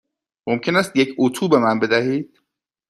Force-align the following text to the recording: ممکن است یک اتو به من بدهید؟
ممکن 0.47 0.75
است 0.75 0.95
یک 0.95 1.15
اتو 1.19 1.47
به 1.49 1.57
من 1.59 1.79
بدهید؟ 1.79 2.39